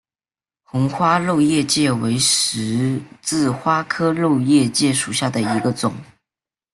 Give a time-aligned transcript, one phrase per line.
[0.63, 5.93] 红花肉叶荠为十字花科肉叶荠属下的一个种。